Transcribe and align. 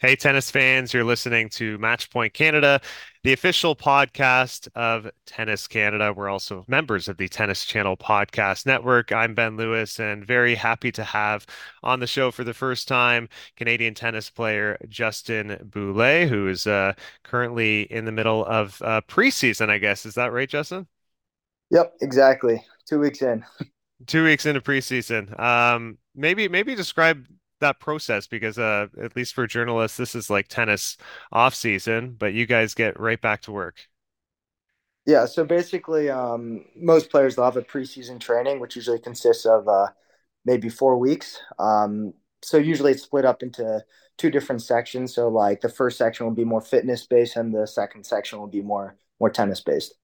Hey, 0.00 0.16
tennis 0.16 0.50
fans, 0.50 0.94
you're 0.94 1.04
listening 1.04 1.50
to 1.50 1.76
Matchpoint 1.76 2.32
Canada, 2.32 2.80
the 3.22 3.34
official 3.34 3.76
podcast 3.76 4.66
of 4.74 5.10
Tennis 5.26 5.68
Canada. 5.68 6.14
We're 6.16 6.30
also 6.30 6.64
members 6.66 7.06
of 7.06 7.18
the 7.18 7.28
Tennis 7.28 7.66
Channel 7.66 7.98
Podcast 7.98 8.64
Network. 8.64 9.12
I'm 9.12 9.34
Ben 9.34 9.58
Lewis 9.58 10.00
and 10.00 10.26
very 10.26 10.54
happy 10.54 10.90
to 10.92 11.04
have 11.04 11.44
on 11.82 12.00
the 12.00 12.06
show 12.06 12.30
for 12.30 12.44
the 12.44 12.54
first 12.54 12.88
time 12.88 13.28
Canadian 13.58 13.92
tennis 13.92 14.30
player 14.30 14.78
Justin 14.88 15.68
Boulais, 15.68 16.26
who 16.26 16.48
is 16.48 16.66
uh, 16.66 16.94
currently 17.22 17.82
in 17.82 18.06
the 18.06 18.12
middle 18.12 18.46
of 18.46 18.80
uh, 18.80 19.02
preseason, 19.06 19.68
I 19.68 19.76
guess. 19.76 20.06
Is 20.06 20.14
that 20.14 20.32
right, 20.32 20.48
Justin? 20.48 20.86
Yep, 21.68 21.96
exactly. 22.00 22.64
Two 22.88 23.00
weeks 23.00 23.20
in. 23.20 23.44
Two 24.06 24.24
weeks 24.24 24.46
into 24.46 24.62
preseason. 24.62 25.38
Um, 25.38 25.98
maybe 26.14 26.48
maybe 26.48 26.74
describe 26.74 27.26
that 27.60 27.80
process 27.80 28.26
because 28.26 28.58
uh 28.58 28.86
at 29.02 29.16
least 29.16 29.34
for 29.34 29.46
journalists 29.46 29.96
this 29.96 30.14
is 30.14 30.30
like 30.30 30.48
tennis 30.48 30.96
off 31.32 31.54
season, 31.54 32.16
but 32.18 32.34
you 32.34 32.46
guys 32.46 32.74
get 32.74 32.98
right 33.00 33.20
back 33.20 33.42
to 33.42 33.52
work. 33.52 33.88
Yeah, 35.06 35.26
so 35.26 35.44
basically, 35.44 36.10
um, 36.10 36.64
most 36.76 37.10
players 37.10 37.36
will 37.36 37.44
have 37.44 37.56
a 37.56 37.62
preseason 37.62 38.20
training, 38.20 38.60
which 38.60 38.76
usually 38.76 38.98
consists 38.98 39.46
of 39.46 39.66
uh, 39.66 39.88
maybe 40.44 40.68
four 40.68 40.98
weeks. 40.98 41.38
Um, 41.58 42.12
so 42.42 42.58
usually 42.58 42.92
it's 42.92 43.02
split 43.02 43.24
up 43.24 43.42
into 43.42 43.84
two 44.18 44.30
different 44.30 44.62
sections. 44.62 45.14
So 45.14 45.28
like 45.28 45.60
the 45.62 45.68
first 45.68 45.98
section 45.98 46.26
will 46.26 46.34
be 46.34 46.44
more 46.44 46.60
fitness 46.60 47.06
based, 47.06 47.36
and 47.36 47.52
the 47.54 47.66
second 47.66 48.04
section 48.04 48.38
will 48.38 48.46
be 48.46 48.62
more 48.62 48.96
more 49.18 49.30
tennis 49.30 49.60
based. 49.60 49.94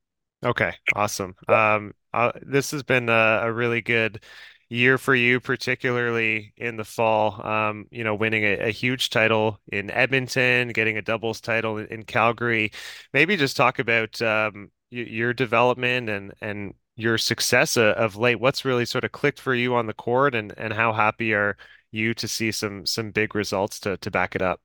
Okay, 0.45 0.75
awesome. 0.95 1.35
Um, 1.49 1.93
uh, 2.13 2.33
this 2.43 2.71
has 2.71 2.83
been 2.83 3.09
a, 3.09 3.41
a 3.43 3.53
really 3.53 3.81
good 3.81 4.23
year 4.69 4.99
for 4.99 5.15
you, 5.15 5.41
particularly 5.41 6.53
in 6.57 6.77
the 6.77 6.85
fall. 6.85 7.45
Um, 7.47 7.87
you 7.91 8.05
know, 8.05 8.15
winning 8.15 8.45
a, 8.45 8.69
a 8.69 8.71
huge 8.71 9.11
title 9.11 9.61
in 9.73 9.91
Edmonton, 9.91 10.69
getting 10.71 10.99
a 10.99 11.03
doubles 11.03 11.41
title 11.41 11.79
in, 11.79 11.87
in 11.87 12.03
Calgary. 12.05 12.73
Maybe 13.13 13.37
just 13.37 13.57
talk 13.57 13.79
about 13.79 14.21
um, 14.23 14.71
your 14.91 15.33
development 15.35 16.09
and 16.09 16.35
and 16.41 16.75
your 16.97 17.19
success 17.19 17.77
of 17.77 18.17
late. 18.17 18.41
What's 18.41 18.65
really 18.65 18.87
sort 18.87 19.05
of 19.05 19.13
clicked 19.13 19.41
for 19.41 19.55
you 19.55 19.75
on 19.75 19.87
the 19.87 19.95
court, 19.95 20.35
and 20.35 20.53
and 20.57 20.73
how 20.73 20.93
happy 20.93 21.35
are 21.35 21.57
you 21.93 22.15
to 22.15 22.29
see 22.29 22.53
some 22.53 22.87
some 22.87 23.11
big 23.11 23.35
results 23.35 23.81
to 23.81 23.97
to 23.99 24.11
back 24.11 24.35
it 24.35 24.43
up? 24.43 24.61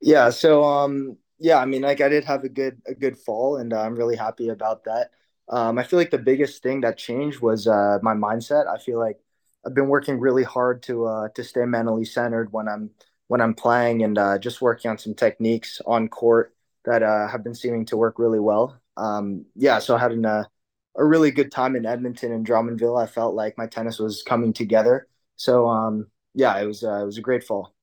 Yeah, 0.00 0.30
so 0.30 0.64
um, 0.64 1.16
yeah, 1.38 1.58
I 1.58 1.64
mean, 1.66 1.82
like 1.82 2.00
I 2.00 2.08
did 2.08 2.24
have 2.24 2.44
a 2.44 2.48
good 2.48 2.80
a 2.86 2.94
good 2.94 3.18
fall, 3.18 3.56
and 3.56 3.72
uh, 3.72 3.80
I'm 3.80 3.94
really 3.96 4.16
happy 4.16 4.48
about 4.48 4.84
that. 4.84 5.10
Um, 5.48 5.78
I 5.78 5.84
feel 5.84 5.98
like 5.98 6.10
the 6.10 6.18
biggest 6.18 6.62
thing 6.62 6.80
that 6.82 6.98
changed 6.98 7.40
was 7.40 7.66
uh, 7.66 7.98
my 8.02 8.14
mindset. 8.14 8.66
I 8.66 8.78
feel 8.78 8.98
like 8.98 9.18
I've 9.66 9.74
been 9.74 9.88
working 9.88 10.18
really 10.18 10.42
hard 10.44 10.82
to 10.84 11.06
uh, 11.06 11.28
to 11.30 11.44
stay 11.44 11.64
mentally 11.64 12.04
centered 12.04 12.52
when 12.52 12.68
I'm 12.68 12.90
when 13.28 13.40
I'm 13.40 13.54
playing, 13.54 14.02
and 14.02 14.18
uh, 14.18 14.38
just 14.38 14.60
working 14.62 14.90
on 14.90 14.98
some 14.98 15.14
techniques 15.14 15.80
on 15.86 16.08
court 16.08 16.54
that 16.84 17.02
uh, 17.02 17.28
have 17.28 17.44
been 17.44 17.54
seeming 17.54 17.86
to 17.86 17.96
work 17.96 18.18
really 18.18 18.40
well. 18.40 18.80
Um, 18.96 19.46
yeah, 19.56 19.78
so 19.78 19.96
I 19.96 19.98
had 19.98 20.12
an, 20.12 20.24
uh, 20.24 20.44
a 20.96 21.04
really 21.04 21.30
good 21.30 21.50
time 21.50 21.76
in 21.76 21.86
Edmonton 21.86 22.32
and 22.32 22.46
Drummondville. 22.46 23.02
I 23.02 23.06
felt 23.06 23.34
like 23.34 23.58
my 23.58 23.66
tennis 23.66 23.98
was 23.98 24.22
coming 24.22 24.52
together. 24.52 25.08
So 25.36 25.68
um, 25.68 26.08
yeah, 26.34 26.58
it 26.58 26.66
was 26.66 26.84
uh, 26.84 27.02
it 27.02 27.06
was 27.06 27.18
a 27.18 27.22
great 27.22 27.44
fall. 27.44 27.74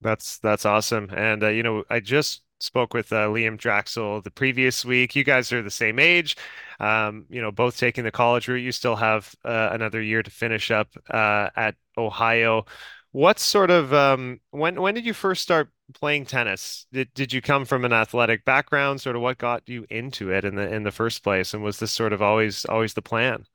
That's 0.00 0.38
that's 0.38 0.66
awesome. 0.66 1.10
And 1.14 1.42
you 1.42 1.62
know, 1.62 1.84
I 1.88 2.00
just 2.00 2.42
spoke 2.60 2.94
with 2.94 3.12
uh, 3.12 3.28
Liam 3.28 3.58
Draxl 3.58 4.22
the 4.22 4.30
previous 4.30 4.84
week. 4.84 5.14
You 5.16 5.24
guys 5.24 5.52
are 5.52 5.62
the 5.62 5.70
same 5.70 5.98
age, 5.98 6.36
um, 6.80 7.26
you 7.28 7.40
know, 7.40 7.52
both 7.52 7.76
taking 7.78 8.04
the 8.04 8.10
college 8.10 8.48
route. 8.48 8.62
You 8.62 8.72
still 8.72 8.96
have 8.96 9.34
uh, 9.44 9.70
another 9.72 10.00
year 10.00 10.22
to 10.22 10.30
finish 10.30 10.70
up 10.70 10.88
uh, 11.10 11.50
at 11.56 11.76
Ohio. 11.96 12.64
What 13.12 13.38
sort 13.38 13.70
of 13.70 13.92
um, 13.92 14.40
when 14.50 14.80
when 14.80 14.94
did 14.94 15.06
you 15.06 15.12
first 15.14 15.42
start 15.42 15.70
playing 15.92 16.26
tennis? 16.26 16.86
Did 16.92 17.12
did 17.14 17.32
you 17.32 17.40
come 17.40 17.64
from 17.64 17.84
an 17.84 17.92
athletic 17.92 18.44
background? 18.44 19.00
Sort 19.00 19.16
of 19.16 19.22
what 19.22 19.38
got 19.38 19.68
you 19.68 19.86
into 19.90 20.30
it 20.32 20.44
in 20.44 20.56
the 20.56 20.72
in 20.72 20.82
the 20.82 20.90
first 20.90 21.22
place? 21.22 21.54
And 21.54 21.62
was 21.62 21.78
this 21.78 21.92
sort 21.92 22.12
of 22.12 22.22
always 22.22 22.64
always 22.64 22.94
the 22.94 23.02
plan? 23.02 23.46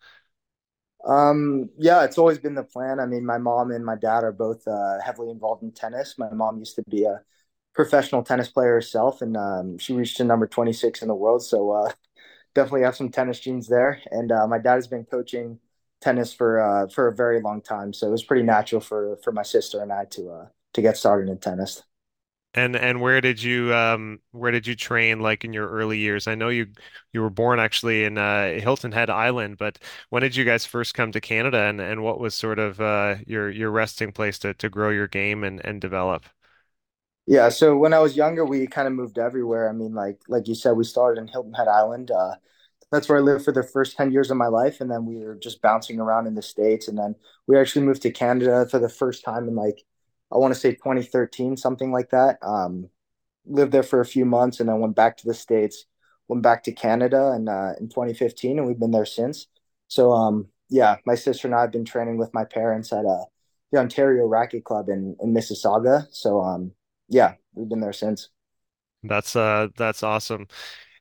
Um, 1.06 1.70
yeah, 1.78 2.04
it's 2.04 2.18
always 2.18 2.40
been 2.40 2.56
the 2.56 2.64
plan. 2.64 3.00
I 3.00 3.06
mean, 3.06 3.26
my 3.26 3.38
mom 3.38 3.72
and 3.72 3.86
my 3.86 3.96
dad 3.96 4.24
are 4.24 4.34
both 4.34 4.68
uh, 4.68 5.00
heavily 5.04 5.30
involved 5.30 5.64
in 5.64 5.72
tennis. 5.72 6.16
My 6.18 6.32
mom 6.32 6.60
used 6.60 6.76
to 6.76 6.84
be 6.90 7.06
a 7.06 7.22
professional 7.80 8.22
tennis 8.22 8.50
player 8.50 8.74
herself, 8.74 9.22
and 9.22 9.38
um, 9.38 9.78
she 9.78 9.94
reached 9.94 10.18
to 10.18 10.26
number 10.26 10.46
26 10.46 11.02
in 11.02 11.08
the 11.08 11.16
world. 11.16 11.42
So 11.42 11.72
uh, 11.72 11.90
definitely 12.54 12.82
have 12.82 12.98
some 12.98 13.08
tennis 13.10 13.40
genes 13.40 13.70
there. 13.70 14.02
And 14.12 14.34
uh, 14.34 14.48
my 14.48 14.58
dad 14.58 14.76
has 14.76 14.88
been 14.90 15.06
coaching 15.06 15.60
tennis 16.02 16.34
for 16.34 16.60
uh, 16.60 16.88
for 16.90 17.08
a 17.08 17.16
very 17.16 17.40
long 17.42 17.62
time, 17.62 17.94
so 17.94 18.06
it 18.06 18.12
was 18.12 18.26
pretty 18.26 18.44
natural 18.44 18.82
for 18.82 19.16
for 19.24 19.32
my 19.32 19.44
sister 19.44 19.82
and 19.82 19.94
I 19.94 20.04
to 20.12 20.30
uh, 20.30 20.48
to 20.74 20.82
get 20.82 20.98
started 20.98 21.30
in 21.30 21.38
tennis. 21.38 21.84
And 22.54 22.76
and 22.76 23.00
where 23.00 23.22
did 23.22 23.42
you 23.42 23.74
um 23.74 24.20
where 24.32 24.52
did 24.52 24.68
you 24.68 24.76
train 24.76 25.22
like 25.22 25.46
in 25.46 25.54
your 25.54 25.70
early 25.70 26.00
years? 26.00 26.28
I 26.28 26.36
know 26.36 26.50
you 26.50 26.68
you 27.14 27.22
were 27.22 27.30
born 27.30 27.60
actually 27.60 28.04
in 28.04 28.18
uh, 28.18 28.60
Hilton 28.60 28.92
Head 28.92 29.10
Island, 29.10 29.58
but 29.58 29.80
when 30.10 30.22
did 30.24 30.36
you 30.36 30.44
guys 30.44 30.66
first 30.66 30.96
come 30.96 31.12
to 31.14 31.22
Canada 31.22 31.60
and 31.62 31.80
and 31.80 32.04
what 32.04 32.20
was 32.20 32.36
sort 32.36 32.60
of 32.60 32.82
uh 32.82 33.16
your 33.28 33.50
your 33.50 33.72
resting 33.72 34.12
place 34.12 34.38
to 34.40 34.54
to 34.56 34.70
grow 34.70 34.90
your 34.90 35.08
game 35.08 35.46
and 35.46 35.64
and 35.66 35.80
develop? 35.80 36.26
Yeah, 37.30 37.50
so 37.50 37.78
when 37.78 37.94
I 37.94 38.00
was 38.00 38.18
younger, 38.18 38.44
we 38.44 38.66
kind 38.66 38.88
of 38.88 38.94
moved 38.96 39.20
everywhere. 39.20 39.70
I 39.70 39.74
mean, 39.74 39.94
like 39.94 40.20
like 40.28 40.48
you 40.48 40.56
said, 40.56 40.72
we 40.72 40.84
started 40.84 41.22
in 41.22 41.28
Hilton 41.28 41.54
Head 41.54 41.68
Island. 41.68 42.10
Uh, 42.10 42.36
that's 42.92 43.10
where 43.10 43.20
I 43.20 43.22
lived 43.22 43.46
for 43.46 43.54
the 43.54 43.64
first 43.64 43.98
10 43.98 44.12
years 44.14 44.32
of 44.32 44.38
my 44.38 44.48
life. 44.48 44.82
And 44.82 44.92
then 44.92 45.06
we 45.08 45.18
were 45.18 45.36
just 45.36 45.62
bouncing 45.62 46.00
around 46.00 46.28
in 46.28 46.36
the 46.36 46.44
States. 46.44 46.88
And 46.88 46.98
then 46.98 47.16
we 47.48 47.60
actually 47.60 47.86
moved 47.86 48.04
to 48.04 48.12
Canada 48.12 48.68
for 48.72 48.80
the 48.80 48.90
first 48.90 49.26
time 49.26 49.50
in 49.50 49.56
like, 49.56 49.84
I 50.32 50.38
want 50.38 50.54
to 50.56 50.60
say 50.62 50.74
2013, 50.74 51.58
something 51.58 51.92
like 51.92 52.12
that. 52.12 52.40
Um, 52.44 52.90
lived 53.48 53.74
there 53.74 53.84
for 53.84 54.02
a 54.02 54.06
few 54.06 54.26
months 54.26 54.60
and 54.62 54.70
then 54.70 54.80
went 54.80 54.96
back 54.96 55.18
to 55.18 55.28
the 55.28 55.34
States, 55.36 55.86
went 56.30 56.44
back 56.44 56.64
to 56.66 56.74
Canada 56.74 57.32
and 57.34 57.50
uh, 57.50 57.74
in 57.82 57.90
2015. 57.90 58.60
And 58.60 58.68
we've 58.68 58.80
been 58.80 58.92
there 58.92 59.06
since. 59.06 59.48
So, 59.90 60.14
um, 60.14 60.50
yeah, 60.70 60.98
my 61.06 61.16
sister 61.16 61.48
and 61.48 61.56
I 61.56 61.62
have 61.62 61.72
been 61.72 61.86
training 61.86 62.18
with 62.18 62.34
my 62.34 62.46
parents 62.46 62.94
at 62.94 63.06
uh, 63.06 63.26
the 63.72 63.80
Ontario 63.80 64.28
Racquet 64.28 64.64
Club 64.64 64.90
in, 64.90 65.18
in 65.22 65.34
Mississauga. 65.34 66.08
So, 66.12 66.42
um, 66.42 66.74
yeah, 67.10 67.36
we've 67.54 67.70
been 67.70 67.80
there 67.82 67.94
since. 67.94 68.30
That's 69.04 69.36
uh 69.36 69.70
that's 69.78 70.04
awesome. 70.04 70.48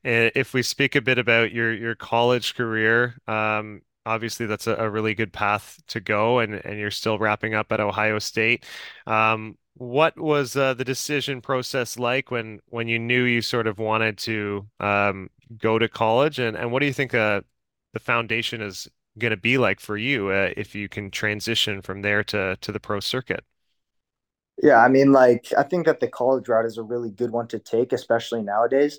If 0.04 0.54
we 0.54 0.62
speak 0.62 0.96
a 0.96 1.02
bit 1.02 1.18
about 1.18 1.52
your 1.52 1.72
your 1.74 1.94
college 1.96 2.54
career, 2.54 3.18
um, 3.28 3.82
obviously 4.06 4.46
that's 4.46 4.66
a, 4.68 4.74
a 4.76 4.90
really 4.90 5.14
good 5.14 5.32
path 5.32 5.80
to 5.88 6.00
go, 6.00 6.38
and 6.40 6.54
and 6.54 6.78
you're 6.78 6.90
still 6.92 7.18
wrapping 7.18 7.54
up 7.54 7.72
at 7.72 7.80
Ohio 7.80 8.18
State. 8.20 8.64
Um, 9.06 9.58
what 9.74 10.18
was 10.18 10.56
uh, 10.56 10.74
the 10.74 10.84
decision 10.84 11.40
process 11.42 11.98
like 11.98 12.30
when 12.30 12.60
when 12.68 12.88
you 12.88 12.98
knew 12.98 13.24
you 13.24 13.42
sort 13.42 13.66
of 13.66 13.78
wanted 13.78 14.18
to 14.18 14.68
um, 14.80 15.30
go 15.58 15.78
to 15.78 15.88
college, 15.88 16.38
and 16.38 16.56
and 16.56 16.72
what 16.72 16.80
do 16.80 16.86
you 16.86 16.92
think 16.94 17.14
uh, 17.14 17.42
the 17.94 18.00
foundation 18.00 18.62
is 18.62 18.88
going 19.18 19.32
to 19.32 19.36
be 19.36 19.58
like 19.58 19.80
for 19.80 19.96
you 19.96 20.28
uh, 20.30 20.52
if 20.56 20.74
you 20.76 20.88
can 20.88 21.10
transition 21.10 21.82
from 21.82 22.02
there 22.02 22.24
to 22.24 22.56
to 22.62 22.72
the 22.72 22.80
pro 22.80 23.00
circuit? 23.00 23.44
Yeah, 24.62 24.78
I 24.82 24.88
mean, 24.88 25.12
like, 25.12 25.52
I 25.56 25.62
think 25.62 25.86
that 25.86 26.00
the 26.00 26.08
college 26.08 26.48
route 26.48 26.64
is 26.66 26.78
a 26.78 26.82
really 26.82 27.10
good 27.10 27.30
one 27.30 27.46
to 27.48 27.58
take, 27.58 27.92
especially 27.92 28.42
nowadays. 28.42 28.98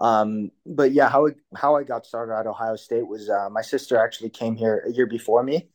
Um, 0.00 0.50
but 0.66 0.92
yeah, 0.92 1.08
how 1.08 1.26
it, 1.26 1.36
how 1.54 1.76
I 1.76 1.84
got 1.84 2.04
started 2.06 2.34
at 2.34 2.46
Ohio 2.46 2.76
State 2.76 3.06
was 3.06 3.30
uh, 3.30 3.48
my 3.50 3.62
sister 3.62 3.96
actually 3.96 4.30
came 4.30 4.56
here 4.56 4.84
a 4.86 4.92
year 4.92 5.06
before 5.06 5.42
me, 5.42 5.68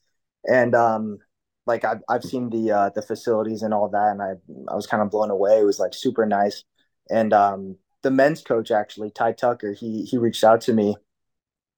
and 0.48 0.76
um, 0.76 1.18
like 1.66 1.84
I've 1.86 2.02
I've 2.08 2.24
seen 2.24 2.50
the 2.52 2.72
uh, 2.72 2.90
the 2.94 3.02
facilities 3.02 3.64
and 3.64 3.74
all 3.74 3.90
that, 3.90 4.12
and 4.12 4.22
I 4.22 4.34
I 4.72 4.76
was 4.76 4.86
kind 4.86 5.02
of 5.02 5.10
blown 5.10 5.32
away. 5.32 5.60
It 5.60 5.64
was 5.66 5.80
like 5.80 5.94
super 5.96 6.26
nice, 6.28 6.64
and 7.10 7.34
um, 7.34 7.78
the 8.04 8.12
men's 8.12 8.42
coach 8.44 8.70
actually 8.70 9.10
Ty 9.12 9.32
Tucker 9.34 9.74
he 9.74 10.04
he 10.06 10.18
reached 10.20 10.44
out 10.44 10.62
to 10.62 10.74
me, 10.74 10.98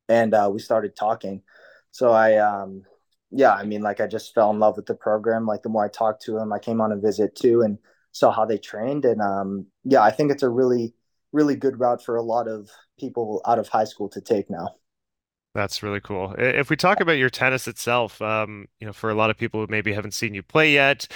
and 0.10 0.34
uh, 0.34 0.50
we 0.54 0.60
started 0.60 0.96
talking. 0.96 1.42
So 1.92 2.12
I 2.12 2.38
um, 2.38 2.84
yeah, 3.34 3.54
I 3.54 3.64
mean, 3.66 3.82
like 3.82 4.00
I 4.00 4.08
just 4.08 4.34
fell 4.34 4.52
in 4.52 4.60
love 4.60 4.78
with 4.78 4.86
the 4.86 4.96
program. 4.96 5.46
Like 5.46 5.64
the 5.64 5.70
more 5.70 5.86
I 5.86 5.90
talked 5.90 6.22
to 6.24 6.38
him, 6.38 6.54
I 6.54 6.60
came 6.60 6.82
on 6.82 6.92
a 6.92 6.98
visit 6.98 7.36
too 7.36 7.62
and 7.62 7.78
saw 8.12 8.32
how 8.32 8.46
they 8.46 8.58
trained, 8.58 9.06
and 9.06 9.22
um, 9.22 9.68
yeah, 9.84 10.02
I 10.02 10.12
think 10.12 10.32
it's 10.32 10.44
a 10.44 10.50
really 10.50 10.94
really 11.32 11.56
good 11.56 11.80
route 11.80 12.04
for 12.04 12.16
a 12.16 12.22
lot 12.22 12.48
of 12.48 12.70
people 13.00 13.42
out 13.48 13.60
of 13.60 13.68
high 13.68 13.86
school 13.86 14.08
to 14.10 14.22
take 14.22 14.50
now. 14.50 14.76
That's 15.56 15.84
really 15.84 16.02
cool. 16.02 16.34
If 16.38 16.70
we 16.70 16.76
talk 16.76 17.00
about 17.00 17.14
your 17.14 17.30
tennis 17.30 17.68
itself, 17.68 18.20
um, 18.22 18.68
you 18.80 18.88
know, 18.88 18.94
for 18.94 19.12
a 19.12 19.16
lot 19.16 19.30
of 19.30 19.38
people 19.38 19.62
who 19.62 19.68
maybe 19.70 19.94
haven't 19.94 20.14
seen 20.14 20.34
you 20.34 20.42
play 20.42 20.74
yet, 20.74 21.08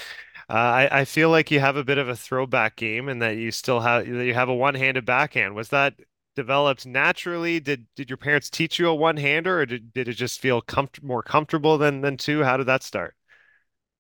uh, 0.50 0.54
I, 0.54 1.00
I 1.02 1.06
feel 1.06 1.30
like 1.32 1.50
you 1.50 1.60
have 1.60 1.76
a 1.76 1.84
bit 1.84 1.98
of 1.98 2.08
a 2.08 2.16
throwback 2.16 2.76
game 2.76 3.10
and 3.10 3.22
that 3.22 3.38
you 3.38 3.52
still 3.52 3.80
have 3.80 4.06
that 4.06 4.26
you 4.26 4.34
have 4.36 4.50
a 4.50 4.56
one-handed 4.56 5.06
backhand. 5.06 5.56
Was 5.56 5.70
that 5.70 5.96
developed 6.38 6.86
naturally? 6.86 7.60
Did 7.60 7.88
did 7.96 8.10
your 8.10 8.18
parents 8.18 8.50
teach 8.50 8.78
you 8.78 8.88
a 8.88 8.96
one-hander, 8.96 9.60
or 9.62 9.66
did, 9.66 9.92
did 9.92 10.08
it 10.08 10.14
just 10.14 10.40
feel 10.40 10.62
comfort 10.62 11.04
more 11.04 11.24
comfortable 11.24 11.78
than 11.80 12.02
than 12.02 12.16
two? 12.16 12.44
How 12.44 12.58
did 12.58 12.68
that 12.68 12.84
start? 12.84 13.16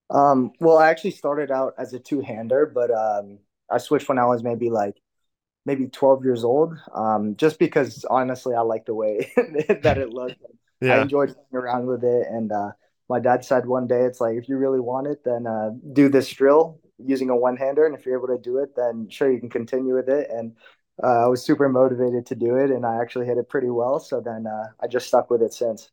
Um, 0.09 0.51
well, 0.59 0.77
I 0.77 0.89
actually 0.89 1.11
started 1.11 1.51
out 1.51 1.73
as 1.77 1.93
a 1.93 1.99
two-hander, 1.99 2.71
but 2.73 2.91
um, 2.91 3.39
I 3.69 3.79
switched 3.79 4.07
when 4.07 4.19
I 4.19 4.25
was 4.25 4.43
maybe 4.43 4.69
like 4.69 4.95
maybe 5.65 5.87
12 5.87 6.23
years 6.23 6.43
old. 6.43 6.75
Um, 6.93 7.35
just 7.35 7.59
because 7.59 8.05
honestly, 8.09 8.55
I 8.55 8.61
like 8.61 8.85
the 8.85 8.93
way 8.95 9.33
that 9.81 9.97
it 9.97 10.09
looked. 10.11 10.37
I 10.87 10.99
enjoyed 10.99 11.29
playing 11.33 11.63
around 11.65 11.87
with 11.87 12.03
it, 12.03 12.27
and 12.29 12.51
uh, 12.51 12.71
my 13.09 13.19
dad 13.19 13.43
said 13.43 13.65
one 13.65 13.87
day, 13.87 14.03
it's 14.03 14.21
like 14.21 14.35
if 14.35 14.47
you 14.47 14.57
really 14.57 14.79
want 14.79 15.07
it, 15.07 15.23
then 15.25 15.47
uh, 15.47 15.71
do 15.93 16.07
this 16.07 16.29
drill. 16.29 16.79
using 16.99 17.29
a 17.29 17.35
one 17.35 17.57
hander, 17.57 17.85
and 17.85 17.95
if 17.95 18.05
you're 18.05 18.17
able 18.17 18.27
to 18.27 18.41
do 18.41 18.59
it, 18.59 18.75
then 18.75 19.09
sure 19.09 19.31
you 19.31 19.39
can 19.39 19.49
continue 19.49 19.95
with 19.95 20.09
it. 20.09 20.29
And 20.29 20.55
uh, 21.03 21.25
I 21.25 21.27
was 21.27 21.43
super 21.45 21.69
motivated 21.69 22.25
to 22.27 22.35
do 22.35 22.55
it, 22.57 22.71
and 22.71 22.85
I 22.85 23.01
actually 23.01 23.25
hit 23.27 23.37
it 23.37 23.49
pretty 23.49 23.69
well. 23.69 23.99
So 23.99 24.21
then 24.21 24.47
uh, 24.47 24.65
I 24.81 24.87
just 24.87 25.07
stuck 25.07 25.29
with 25.29 25.41
it 25.41 25.53
since. 25.53 25.91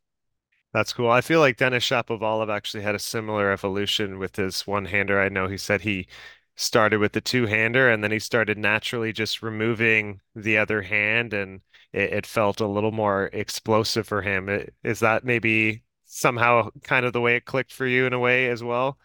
That's 0.73 0.91
cool. 0.93 1.09
I 1.09 1.21
feel 1.21 1.39
like 1.39 1.57
Denis 1.57 1.83
Shapovalov 1.85 2.49
actually 2.53 2.83
had 2.83 2.95
a 2.95 2.99
similar 2.99 3.51
evolution 3.51 4.19
with 4.19 4.35
his 4.35 4.67
one-hander. 4.67 5.19
I 5.19 5.29
know 5.29 5.47
he 5.47 5.57
said 5.57 5.81
he 5.81 6.07
started 6.55 6.99
with 6.99 7.13
the 7.13 7.21
two-hander 7.21 7.89
and 7.89 8.03
then 8.03 8.11
he 8.11 8.19
started 8.19 8.57
naturally 8.57 9.11
just 9.13 9.41
removing 9.41 10.21
the 10.35 10.57
other 10.57 10.81
hand 10.81 11.33
and 11.33 11.61
it, 11.93 12.13
it 12.13 12.25
felt 12.25 12.59
a 12.61 12.67
little 12.67 12.91
more 12.91 13.29
explosive 13.33 14.07
for 14.07 14.21
him. 14.21 14.49
I- 14.49 14.67
Is 14.83 14.99
that 14.99 15.23
maybe 15.23 15.83
somehow 16.05 16.69
kind 16.83 17.05
of 17.05 17.13
the 17.13 17.21
way 17.21 17.35
it 17.37 17.45
clicked 17.45 17.73
for 17.73 17.87
you 17.87 18.05
in 18.05 18.13
a 18.13 18.19
way 18.19 18.49
as 18.49 18.61
well? 18.63 18.97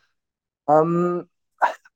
Um, 0.69 1.29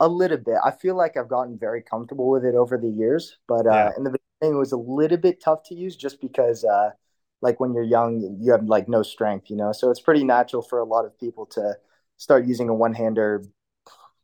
a 0.00 0.08
little 0.08 0.38
bit. 0.38 0.56
I 0.64 0.70
feel 0.70 0.96
like 0.96 1.16
I've 1.16 1.28
gotten 1.28 1.58
very 1.58 1.82
comfortable 1.82 2.30
with 2.30 2.44
it 2.44 2.54
over 2.54 2.76
the 2.78 2.88
years, 2.88 3.38
but 3.48 3.66
uh, 3.66 3.90
Yeah, 3.90 3.94
in 3.96 4.04
the 4.04 4.10
beginning, 4.10 4.56
it 4.56 4.58
was 4.58 4.72
a 4.72 4.76
little 4.76 5.18
bit 5.18 5.40
tough 5.40 5.62
to 5.64 5.74
use 5.74 5.96
just 5.96 6.20
because, 6.20 6.64
uh, 6.64 6.90
like 7.42 7.60
when 7.60 7.74
you're 7.74 7.82
young, 7.84 8.38
you 8.40 8.52
have 8.52 8.64
like 8.64 8.88
no 8.88 9.02
strength, 9.02 9.50
you 9.50 9.56
know. 9.56 9.72
So 9.72 9.90
it's 9.90 10.00
pretty 10.00 10.24
natural 10.24 10.62
for 10.62 10.78
a 10.80 10.84
lot 10.84 11.04
of 11.04 11.18
people 11.18 11.46
to 11.46 11.74
start 12.16 12.46
using 12.46 12.68
a 12.68 12.74
one-hander, 12.74 13.44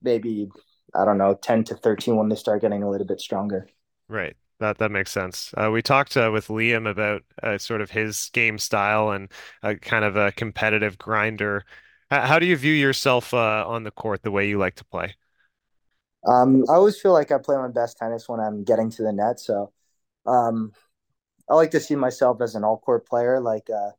maybe 0.02 0.50
I 0.94 1.04
don't 1.06 1.18
know, 1.18 1.34
10 1.34 1.64
to 1.64 1.76
13 1.76 2.16
when 2.16 2.28
they 2.30 2.36
start 2.36 2.62
getting 2.62 2.82
a 2.84 2.90
little 2.90 3.06
bit 3.06 3.20
stronger. 3.20 3.68
right. 4.08 4.36
That 4.58 4.76
that 4.78 4.90
makes 4.90 5.10
sense. 5.10 5.54
Uh, 5.56 5.70
we 5.72 5.80
talked 5.82 6.16
uh, 6.18 6.30
with 6.32 6.48
Liam 6.48 6.88
about 6.88 7.22
uh, 7.42 7.56
sort 7.58 7.80
of 7.80 7.90
his 7.90 8.28
game 8.34 8.58
style 8.58 9.10
and 9.10 9.30
kind 9.80 10.04
of 10.04 10.16
a 10.16 10.32
competitive 10.32 10.98
grinder. 10.98 11.64
H- 12.12 12.24
How 12.28 12.38
do 12.38 12.44
you 12.46 12.56
view 12.56 12.74
yourself 12.74 13.32
uh, 13.32 13.64
on 13.66 13.84
the 13.84 13.90
court, 13.90 14.22
the 14.22 14.30
way 14.30 14.48
you 14.48 14.58
like 14.58 14.74
to 14.76 14.84
play? 14.84 15.14
Um, 16.26 16.64
I 16.68 16.74
always 16.74 17.00
feel 17.00 17.12
like 17.12 17.32
I 17.32 17.38
play 17.38 17.56
my 17.56 17.68
best 17.68 17.98
tennis 17.98 18.28
when 18.28 18.40
I'm 18.40 18.64
getting 18.64 18.90
to 18.90 19.02
the 19.02 19.12
net. 19.12 19.40
So 19.40 19.72
um, 20.26 20.72
I 21.48 21.54
like 21.54 21.70
to 21.72 21.80
see 21.80 21.96
myself 21.96 22.40
as 22.40 22.54
an 22.54 22.64
all-court 22.64 23.06
player, 23.06 23.40
like 23.40 23.68
uh, 23.70 23.90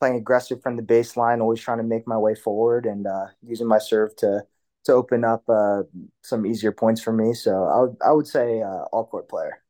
playing 0.00 0.16
aggressive 0.16 0.62
from 0.62 0.76
the 0.76 0.82
baseline, 0.82 1.40
always 1.40 1.60
trying 1.60 1.78
to 1.78 1.84
make 1.84 2.06
my 2.06 2.18
way 2.18 2.34
forward 2.34 2.86
and 2.86 3.06
uh, 3.06 3.26
using 3.42 3.66
my 3.66 3.78
serve 3.78 4.16
to 4.16 4.44
to 4.84 4.92
open 4.92 5.24
up 5.24 5.44
uh, 5.48 5.82
some 6.22 6.46
easier 6.46 6.72
points 6.72 7.02
for 7.02 7.12
me. 7.12 7.34
So 7.34 7.64
I 7.64 7.80
would 7.80 7.96
I 8.04 8.12
would 8.12 8.26
say 8.26 8.62
uh, 8.62 8.84
all-court 8.92 9.28
player. 9.28 9.62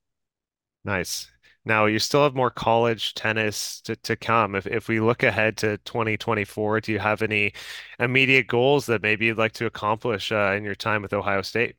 Nice. 0.84 1.30
Now 1.64 1.86
you 1.86 1.98
still 1.98 2.22
have 2.22 2.34
more 2.34 2.50
college 2.50 3.14
tennis 3.14 3.80
to, 3.82 3.96
to 3.96 4.16
come. 4.16 4.54
If 4.54 4.66
if 4.66 4.88
we 4.88 5.00
look 5.00 5.22
ahead 5.22 5.56
to 5.58 5.78
2024, 5.78 6.80
do 6.80 6.92
you 6.92 6.98
have 6.98 7.22
any 7.22 7.52
immediate 7.98 8.46
goals 8.46 8.86
that 8.86 9.02
maybe 9.02 9.26
you'd 9.26 9.38
like 9.38 9.52
to 9.54 9.66
accomplish 9.66 10.32
uh, 10.32 10.52
in 10.56 10.64
your 10.64 10.74
time 10.74 11.02
with 11.02 11.12
Ohio 11.12 11.42
State? 11.42 11.76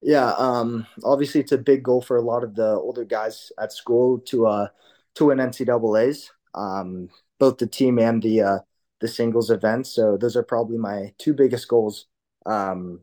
Yeah, 0.00 0.32
um, 0.38 0.86
obviously 1.04 1.40
it's 1.40 1.52
a 1.52 1.58
big 1.58 1.82
goal 1.82 2.00
for 2.00 2.16
a 2.16 2.22
lot 2.22 2.44
of 2.44 2.54
the 2.54 2.68
older 2.68 3.04
guys 3.04 3.50
at 3.60 3.72
school 3.72 4.20
to 4.26 4.46
uh 4.46 4.68
to 5.16 5.26
win 5.26 5.40
NCAA's, 5.40 6.30
um, 6.54 7.08
both 7.38 7.58
the 7.58 7.66
team 7.66 7.98
and 7.98 8.22
the 8.22 8.42
uh 8.42 8.58
the 9.00 9.08
singles 9.08 9.50
events. 9.50 9.90
So 9.90 10.16
those 10.16 10.36
are 10.36 10.42
probably 10.44 10.78
my 10.78 11.12
two 11.18 11.34
biggest 11.34 11.68
goals 11.68 12.06
um 12.46 13.00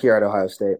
here 0.00 0.16
at 0.16 0.22
Ohio 0.24 0.48
State. 0.48 0.78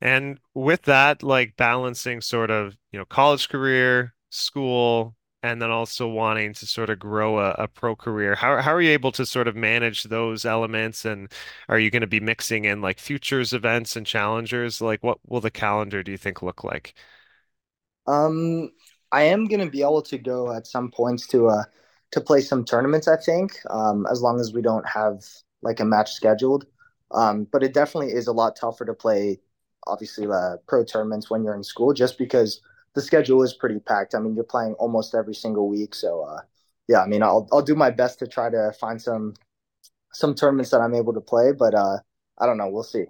And 0.00 0.38
with 0.54 0.82
that, 0.82 1.22
like 1.22 1.56
balancing 1.56 2.20
sort 2.20 2.50
of, 2.50 2.76
you 2.92 2.98
know, 2.98 3.04
college 3.04 3.48
career, 3.48 4.14
school, 4.30 5.14
and 5.46 5.62
then 5.62 5.70
also 5.70 6.08
wanting 6.08 6.52
to 6.54 6.66
sort 6.66 6.90
of 6.90 6.98
grow 6.98 7.38
a, 7.38 7.50
a 7.52 7.68
pro 7.68 7.96
career. 7.96 8.34
How 8.34 8.60
how 8.62 8.74
are 8.74 8.80
you 8.82 8.90
able 8.90 9.12
to 9.12 9.26
sort 9.26 9.48
of 9.48 9.56
manage 9.56 10.04
those 10.04 10.44
elements? 10.44 11.04
And 11.04 11.32
are 11.68 11.78
you 11.78 11.90
going 11.90 12.02
to 12.02 12.06
be 12.06 12.20
mixing 12.20 12.64
in 12.64 12.80
like 12.82 12.98
futures 12.98 13.52
events 13.52 13.96
and 13.96 14.06
challengers? 14.06 14.80
Like 14.80 15.02
what 15.02 15.18
will 15.28 15.40
the 15.40 15.50
calendar 15.50 16.02
do 16.02 16.12
you 16.12 16.18
think 16.18 16.42
look 16.42 16.64
like? 16.64 16.94
Um, 18.06 18.70
I 19.12 19.22
am 19.24 19.46
gonna 19.46 19.70
be 19.70 19.82
able 19.82 20.02
to 20.02 20.18
go 20.18 20.52
at 20.52 20.66
some 20.66 20.90
points 20.90 21.26
to 21.28 21.48
uh 21.48 21.64
to 22.12 22.20
play 22.20 22.40
some 22.40 22.64
tournaments, 22.64 23.08
I 23.08 23.16
think, 23.16 23.58
um, 23.70 24.06
as 24.10 24.22
long 24.22 24.38
as 24.40 24.52
we 24.52 24.62
don't 24.62 24.88
have 24.88 25.24
like 25.62 25.80
a 25.80 25.84
match 25.84 26.12
scheduled. 26.12 26.66
Um, 27.10 27.44
but 27.50 27.62
it 27.64 27.74
definitely 27.74 28.12
is 28.12 28.28
a 28.28 28.32
lot 28.32 28.56
tougher 28.56 28.84
to 28.84 28.94
play, 28.94 29.40
obviously, 29.86 30.26
uh, 30.26 30.56
pro 30.68 30.84
tournaments 30.84 31.30
when 31.30 31.42
you're 31.44 31.54
in 31.54 31.64
school, 31.64 31.92
just 31.92 32.16
because 32.18 32.60
the 32.96 33.02
schedule 33.02 33.42
is 33.42 33.52
pretty 33.52 33.78
packed. 33.78 34.14
I 34.14 34.18
mean, 34.18 34.34
you're 34.34 34.42
playing 34.42 34.72
almost 34.74 35.14
every 35.14 35.34
single 35.34 35.68
week, 35.68 35.94
so 35.94 36.22
uh, 36.22 36.40
yeah. 36.88 37.02
I 37.02 37.06
mean, 37.06 37.22
I'll 37.22 37.46
I'll 37.52 37.62
do 37.62 37.76
my 37.76 37.90
best 37.90 38.18
to 38.20 38.26
try 38.26 38.50
to 38.50 38.72
find 38.80 39.00
some 39.00 39.34
some 40.12 40.34
tournaments 40.34 40.70
that 40.70 40.80
I'm 40.80 40.94
able 40.94 41.12
to 41.12 41.20
play, 41.20 41.52
but 41.52 41.74
uh, 41.74 41.98
I 42.38 42.46
don't 42.46 42.56
know. 42.56 42.68
We'll 42.68 42.82
see. 42.82 43.04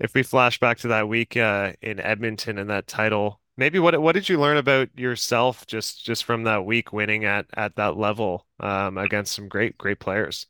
If 0.00 0.12
we 0.12 0.24
flash 0.24 0.58
back 0.58 0.78
to 0.78 0.88
that 0.88 1.08
week 1.08 1.36
uh, 1.36 1.72
in 1.80 2.00
Edmonton 2.00 2.58
and 2.58 2.68
that 2.68 2.88
title, 2.88 3.40
maybe 3.56 3.78
what 3.78 3.98
what 4.02 4.12
did 4.12 4.28
you 4.28 4.40
learn 4.40 4.56
about 4.56 4.88
yourself 4.98 5.66
just 5.68 6.04
just 6.04 6.24
from 6.24 6.42
that 6.42 6.66
week 6.66 6.92
winning 6.92 7.24
at 7.24 7.46
at 7.54 7.76
that 7.76 7.96
level 7.96 8.44
um, 8.58 8.98
against 8.98 9.34
some 9.34 9.48
great 9.48 9.78
great 9.78 10.00
players? 10.00 10.48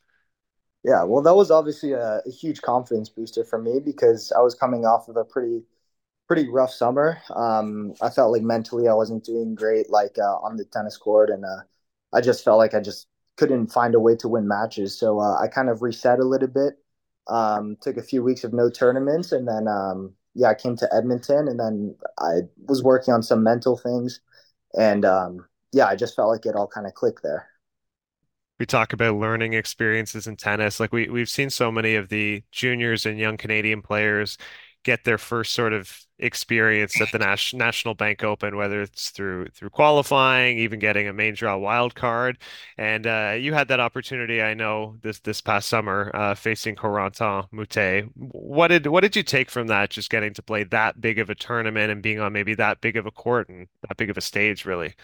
Yeah, 0.83 1.03
well, 1.05 1.23
that 1.23 1.35
was 1.35 1.51
obviously 1.51 1.93
a, 1.93 2.23
a 2.27 2.31
huge 2.31 2.63
confidence 2.63 3.11
booster 3.11 3.45
for 3.45 3.59
me 3.61 3.81
because 3.81 4.33
I 4.33 4.41
was 4.41 4.55
coming 4.55 4.87
off 4.87 5.09
of 5.09 5.17
a 5.17 5.25
pretty 5.25 5.63
pretty 6.27 6.49
rough 6.49 6.73
summer. 6.73 7.19
Um, 7.35 7.95
I 8.01 8.11
felt 8.11 8.33
like 8.33 8.43
mentally 8.43 8.89
I 8.89 8.95
wasn't 8.95 9.25
doing 9.25 9.55
great, 9.55 9.91
like 9.91 10.19
uh, 10.19 10.37
on 10.43 10.57
the 10.57 10.65
tennis 10.65 10.97
court, 10.97 11.31
and 11.31 11.45
uh, 11.45 11.63
I 12.13 12.21
just 12.21 12.45
felt 12.45 12.59
like 12.59 12.75
I 12.75 12.81
just 12.81 13.09
couldn't 13.37 13.69
find 13.73 13.95
a 13.95 14.01
way 14.01 14.17
to 14.17 14.29
win 14.29 14.49
matches. 14.49 14.99
So 14.99 15.21
uh, 15.21 15.39
I 15.41 15.49
kind 15.49 15.69
of 15.69 15.83
reset 15.83 16.21
a 16.21 16.25
little 16.25 16.49
bit. 16.49 16.75
Um, 17.29 17.77
took 17.81 17.97
a 17.97 18.03
few 18.03 18.23
weeks 18.23 18.45
of 18.45 18.53
no 18.53 18.71
tournaments, 18.71 19.33
and 19.33 19.49
then 19.49 19.69
um, 19.69 20.15
yeah, 20.35 20.49
I 20.49 20.55
came 20.55 20.77
to 20.77 20.95
Edmonton, 20.95 21.49
and 21.49 21.59
then 21.59 21.97
I 22.19 22.43
was 22.69 22.83
working 22.83 23.15
on 23.15 23.23
some 23.23 23.43
mental 23.43 23.77
things, 23.77 24.21
and 24.79 25.05
um, 25.05 25.47
yeah, 25.73 25.87
I 25.87 25.97
just 25.97 26.17
felt 26.17 26.31
like 26.31 26.47
it 26.47 26.57
all 26.57 26.69
kind 26.69 26.87
of 26.87 26.95
clicked 26.95 27.23
there. 27.23 27.49
we 28.59 28.67
talk 28.67 28.93
about 28.93 29.17
learning 29.17 29.55
experiences 29.55 30.27
in 30.27 30.37
tennis. 30.37 30.79
Like 30.81 30.93
we 30.93 31.09
we've 31.09 31.29
seen 31.29 31.51
so 31.51 31.73
many 31.73 31.97
of 31.97 32.09
the 32.09 32.43
juniors 32.53 33.07
and 33.07 33.19
young 33.19 33.37
Canadian 33.37 33.83
players 33.83 34.39
get 34.85 35.05
their 35.05 35.19
first 35.19 35.53
sort 35.55 35.73
of 35.73 36.05
experience 36.19 37.01
at 37.01 37.11
the 37.11 37.19
Nas 37.19 37.53
National 37.53 37.95
Bank 37.95 38.23
Open, 38.23 38.57
whether 38.57 38.83
it's 38.83 39.11
through 39.11 39.49
through 39.49 39.71
qualifying, 39.71 40.59
even 40.59 40.79
getting 40.79 41.09
a 41.09 41.13
main 41.13 41.35
draw 41.35 41.57
wild 41.57 41.95
card. 41.95 42.39
And 42.79 43.07
uh, 43.07 43.35
you 43.39 43.53
had 43.53 43.69
that 43.69 43.81
opportunity, 43.81 44.41
I 44.41 44.55
know, 44.55 44.97
this 45.03 45.19
this 45.21 45.41
past 45.41 45.69
summer, 45.69 46.11
uh, 46.15 46.35
facing 46.35 46.77
Corentin 46.77 47.49
Moutet. 47.53 48.11
What 48.15 48.69
did 48.69 48.87
what 48.87 49.01
did 49.01 49.17
you 49.17 49.23
take 49.23 49.51
from 49.51 49.67
that? 49.69 49.91
Just 49.91 50.11
getting 50.11 50.35
to 50.35 50.43
play 50.43 50.65
that 50.65 51.01
big 51.01 51.19
of 51.19 51.31
a 51.31 51.35
tournament 51.35 51.91
and 51.91 52.03
being 52.03 52.21
on 52.21 52.33
maybe 52.33 52.55
that 52.55 52.81
big 52.81 52.97
of 52.97 53.07
a 53.07 53.11
court 53.11 53.49
and 53.49 53.67
that 53.89 53.97
big 53.97 54.11
of 54.11 54.17
a 54.17 54.21
stage, 54.23 54.65
really. 54.65 54.95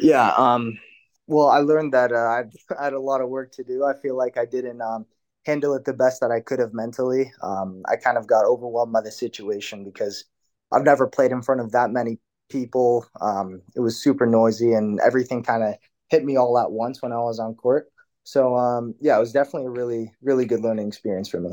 Yeah. 0.00 0.32
Um, 0.36 0.78
well, 1.26 1.48
I 1.48 1.58
learned 1.58 1.92
that 1.94 2.12
uh, 2.12 2.16
I've 2.16 2.54
had 2.80 2.92
a 2.92 3.00
lot 3.00 3.20
of 3.20 3.28
work 3.28 3.52
to 3.52 3.64
do. 3.64 3.84
I 3.84 3.94
feel 3.94 4.16
like 4.16 4.36
I 4.36 4.44
didn't 4.44 4.80
um, 4.80 5.06
handle 5.46 5.74
it 5.74 5.84
the 5.84 5.94
best 5.94 6.20
that 6.20 6.32
I 6.32 6.40
could 6.40 6.58
have 6.58 6.74
mentally. 6.74 7.32
Um, 7.40 7.82
I 7.88 7.96
kind 7.96 8.18
of 8.18 8.26
got 8.26 8.44
overwhelmed 8.44 8.92
by 8.92 9.00
the 9.00 9.12
situation 9.12 9.84
because 9.84 10.24
I've 10.72 10.82
never 10.82 11.06
played 11.06 11.30
in 11.30 11.40
front 11.40 11.60
of 11.60 11.70
that 11.72 11.92
many 11.92 12.18
people. 12.50 13.06
Um, 13.20 13.62
it 13.76 13.80
was 13.80 14.02
super 14.02 14.26
noisy 14.26 14.72
and 14.72 14.98
everything 15.00 15.44
kind 15.44 15.62
of 15.62 15.74
hit 16.10 16.24
me 16.24 16.36
all 16.36 16.58
at 16.58 16.72
once 16.72 17.00
when 17.00 17.12
I 17.12 17.18
was 17.18 17.38
on 17.38 17.54
court. 17.54 17.86
So 18.24 18.56
um, 18.56 18.94
yeah, 19.00 19.16
it 19.16 19.20
was 19.20 19.32
definitely 19.32 19.68
a 19.68 19.70
really, 19.70 20.12
really 20.20 20.46
good 20.46 20.60
learning 20.60 20.88
experience 20.88 21.28
for 21.28 21.40
me. 21.40 21.52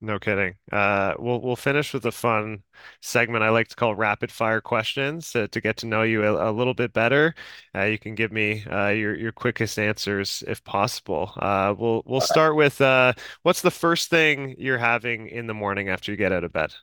No 0.00 0.18
kidding. 0.20 0.54
Uh, 0.70 1.14
we'll 1.18 1.40
we'll 1.40 1.56
finish 1.56 1.92
with 1.92 2.06
a 2.06 2.12
fun 2.12 2.62
segment 3.02 3.42
I 3.42 3.48
like 3.50 3.66
to 3.68 3.74
call 3.76 3.96
rapid 3.96 4.30
fire 4.30 4.60
questions 4.60 5.32
to, 5.32 5.48
to 5.48 5.60
get 5.60 5.76
to 5.78 5.86
know 5.86 6.02
you 6.02 6.22
a, 6.24 6.50
a 6.50 6.52
little 6.52 6.74
bit 6.74 6.92
better. 6.92 7.34
Uh, 7.74 7.82
you 7.84 7.98
can 7.98 8.14
give 8.14 8.30
me 8.30 8.64
uh, 8.66 8.88
your 8.90 9.16
your 9.16 9.32
quickest 9.32 9.76
answers 9.76 10.44
if 10.46 10.62
possible. 10.62 11.32
Uh, 11.36 11.74
we'll 11.76 12.02
we'll 12.06 12.20
start 12.20 12.54
with 12.54 12.80
uh, 12.80 13.12
what's 13.42 13.62
the 13.62 13.72
first 13.72 14.08
thing 14.08 14.54
you're 14.56 14.78
having 14.78 15.26
in 15.28 15.48
the 15.48 15.54
morning 15.54 15.88
after 15.88 16.12
you 16.12 16.16
get 16.16 16.32
out 16.32 16.44
of 16.44 16.52
bed? 16.52 16.74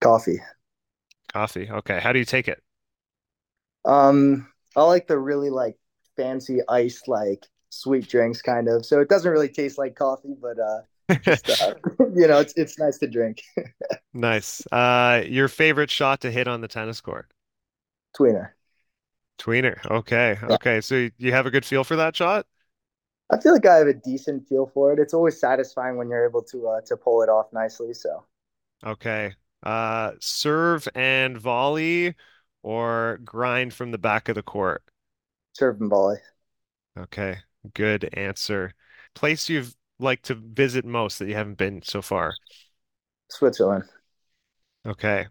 Coffee. 0.00 0.40
Coffee. 1.32 1.70
Okay. 1.70 2.00
How 2.00 2.12
do 2.12 2.18
you 2.18 2.24
take 2.24 2.48
it? 2.48 2.62
Um, 3.84 4.48
I 4.76 4.82
like 4.82 5.06
the 5.06 5.18
really 5.18 5.50
like 5.50 5.76
fancy 6.16 6.60
iced 6.68 7.08
like 7.08 7.46
sweet 7.70 8.08
drinks 8.08 8.42
kind 8.42 8.68
of. 8.68 8.86
So 8.86 9.00
it 9.00 9.08
doesn't 9.08 9.30
really 9.30 9.48
taste 9.48 9.78
like 9.78 9.94
coffee, 9.96 10.34
but 10.40 10.58
uh 10.58 10.80
just 11.22 11.48
uh 11.50 11.74
you 12.14 12.26
know, 12.26 12.38
it's 12.38 12.52
it's 12.56 12.78
nice 12.78 12.98
to 12.98 13.06
drink. 13.08 13.42
Nice. 14.14 14.66
Uh, 14.72 15.22
your 15.26 15.48
favorite 15.48 15.90
shot 15.90 16.20
to 16.22 16.30
hit 16.30 16.48
on 16.48 16.60
the 16.62 16.68
tennis 16.68 17.00
court? 17.02 17.30
Tweener. 18.14 18.54
Tweener. 19.38 19.84
Okay. 19.90 20.38
Yeah. 20.48 20.56
Okay. 20.56 20.80
So 20.80 21.08
you 21.18 21.32
have 21.32 21.46
a 21.46 21.50
good 21.50 21.64
feel 21.64 21.84
for 21.84 21.96
that 21.96 22.16
shot? 22.16 22.46
I 23.30 23.38
feel 23.38 23.52
like 23.52 23.66
I 23.66 23.76
have 23.76 23.86
a 23.86 23.92
decent 23.92 24.48
feel 24.48 24.64
for 24.66 24.92
it. 24.94 24.98
It's 24.98 25.12
always 25.12 25.38
satisfying 25.38 25.96
when 25.98 26.08
you're 26.08 26.24
able 26.26 26.42
to 26.44 26.68
uh 26.68 26.80
to 26.86 26.96
pull 26.96 27.22
it 27.22 27.28
off 27.28 27.52
nicely. 27.52 27.92
So 27.92 28.24
Okay. 28.84 29.34
Uh, 29.62 30.12
serve 30.20 30.86
and 30.94 31.38
volley 31.38 32.14
or 32.62 33.18
grind 33.24 33.72
from 33.74 33.90
the 33.90 33.98
back 33.98 34.28
of 34.28 34.34
the 34.34 34.42
court. 34.42 34.82
serve 35.52 35.80
and 35.80 35.90
volley. 35.90 36.18
Okay. 36.96 37.38
Good 37.74 38.10
answer. 38.14 38.74
Place 39.14 39.48
you've 39.48 39.74
liked 39.98 40.24
to 40.26 40.34
visit 40.34 40.84
most 40.84 41.18
that 41.18 41.28
you 41.28 41.34
haven't 41.34 41.58
been 41.58 41.82
so 41.82 42.02
far. 42.02 42.38
Switzerland, 43.28 43.84
Okay. 44.86 45.26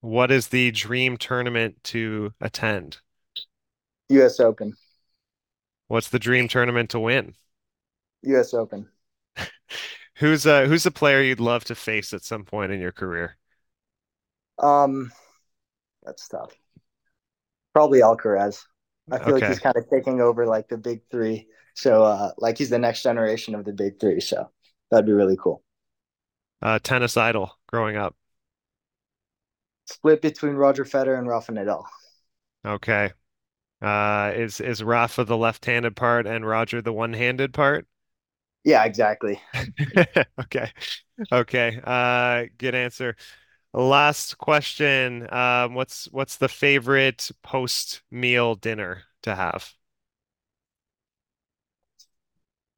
What 0.00 0.30
is 0.30 0.48
the 0.48 0.70
dream 0.70 1.16
tournament 1.18 1.82
to 1.84 2.32
attend? 2.40 3.00
U.S. 4.08 4.38
Open, 4.38 4.76
What's 5.88 6.08
the 6.08 6.20
dream 6.20 6.46
tournament 6.46 6.88
to 6.90 7.00
win? 7.00 7.34
U.S. 8.22 8.54
Open. 8.54 8.88
Who's 10.16 10.46
uh 10.46 10.66
who's 10.66 10.86
a 10.86 10.90
player 10.90 11.22
you'd 11.22 11.40
love 11.40 11.64
to 11.64 11.74
face 11.74 12.12
at 12.12 12.24
some 12.24 12.44
point 12.44 12.72
in 12.72 12.80
your 12.80 12.92
career? 12.92 13.36
Um, 14.58 15.12
that's 16.04 16.28
tough. 16.28 16.54
Probably 17.72 18.00
Alcaraz. 18.00 18.64
I 19.10 19.18
feel 19.18 19.34
like 19.34 19.46
he's 19.46 19.58
kind 19.60 19.76
of 19.76 19.88
taking 19.88 20.20
over 20.20 20.46
like 20.46 20.68
the 20.68 20.76
big 20.76 21.02
three. 21.10 21.48
So 21.78 22.02
uh, 22.04 22.32
like 22.38 22.58
he's 22.58 22.70
the 22.70 22.78
next 22.78 23.02
generation 23.02 23.54
of 23.54 23.64
the 23.64 23.72
big 23.72 24.00
three. 24.00 24.20
So 24.20 24.50
that'd 24.90 25.06
be 25.06 25.12
really 25.12 25.36
cool. 25.40 25.62
Uh, 26.62 26.78
tennis 26.78 27.16
idol 27.16 27.58
growing 27.66 27.96
up. 27.96 28.16
Split 29.86 30.22
between 30.22 30.54
Roger 30.54 30.84
Federer 30.84 31.18
and 31.18 31.26
Rafa 31.26 31.50
Nadal. 31.50 31.84
Okay. 32.64 33.12
Uh, 33.82 34.32
is 34.36 34.60
is 34.60 34.82
Rafa 34.82 35.24
the 35.24 35.36
left-handed 35.36 35.96
part 35.96 36.26
and 36.26 36.46
Roger 36.46 36.82
the 36.82 36.92
one-handed 36.92 37.54
part? 37.54 37.86
Yeah, 38.64 38.84
exactly. 38.84 39.40
Okay. 40.40 40.72
Okay. 41.32 41.80
Uh, 41.84 42.46
good 42.58 42.74
answer. 42.74 43.16
Last 43.72 44.38
question. 44.38 45.32
Um, 45.32 45.74
what's 45.74 46.06
what's 46.12 46.36
the 46.36 46.48
favorite 46.48 47.30
post-meal 47.42 48.56
dinner 48.56 49.04
to 49.22 49.34
have? 49.34 49.72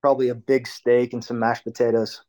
Probably 0.00 0.28
a 0.28 0.34
big 0.34 0.66
steak 0.66 1.12
and 1.12 1.24
some 1.24 1.38
mashed 1.38 1.64
potatoes. 1.64 2.22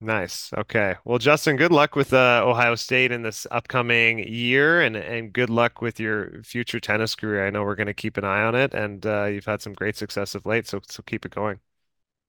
Nice. 0.00 0.52
Okay. 0.52 0.94
Well, 1.04 1.18
Justin, 1.18 1.56
good 1.56 1.72
luck 1.72 1.96
with 1.96 2.12
uh, 2.12 2.42
Ohio 2.46 2.76
State 2.76 3.10
in 3.10 3.22
this 3.22 3.48
upcoming 3.50 4.20
year, 4.20 4.80
and 4.80 4.94
and 4.96 5.32
good 5.32 5.50
luck 5.50 5.82
with 5.82 5.98
your 5.98 6.40
future 6.44 6.78
tennis 6.78 7.16
career. 7.16 7.44
I 7.44 7.50
know 7.50 7.64
we're 7.64 7.74
going 7.74 7.88
to 7.88 7.94
keep 7.94 8.16
an 8.16 8.24
eye 8.24 8.42
on 8.42 8.54
it, 8.54 8.74
and 8.74 9.04
uh, 9.04 9.24
you've 9.24 9.46
had 9.46 9.60
some 9.60 9.72
great 9.72 9.96
success 9.96 10.36
of 10.36 10.46
late, 10.46 10.68
so 10.68 10.80
so 10.88 11.02
keep 11.02 11.26
it 11.26 11.34
going. 11.34 11.58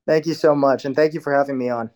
Thank 0.05 0.25
you 0.25 0.33
so 0.33 0.55
much. 0.55 0.85
And 0.85 0.95
thank 0.95 1.13
you 1.13 1.19
for 1.21 1.33
having 1.33 1.57
me 1.57 1.69
on. 1.69 1.91